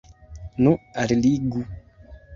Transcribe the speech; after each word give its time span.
Nu, 0.67 0.73
alligu! 1.03 1.63